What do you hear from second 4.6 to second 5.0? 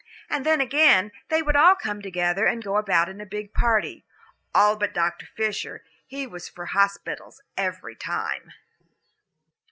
but